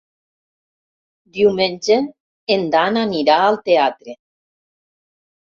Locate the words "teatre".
3.69-4.19